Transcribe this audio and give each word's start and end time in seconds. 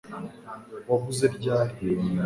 waguze 0.89 1.25
ryari 1.35 1.73